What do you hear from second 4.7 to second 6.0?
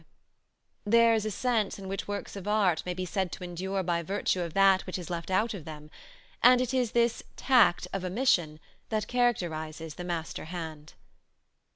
which is left out of them,